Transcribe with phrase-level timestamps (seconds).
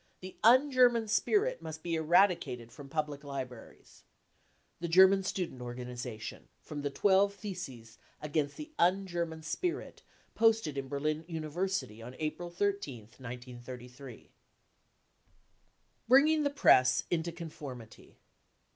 [0.21, 4.01] The un German spirit must be eradicated from public libraries...
[4.79, 6.47] The German Student Organisation.
[6.59, 10.01] (From the twelve theses" Against the un German spirit"
[10.33, 14.31] posted in Berlin University on April 13th, 1933.)
[16.07, 18.17] Bringing the Press cc into Conformity."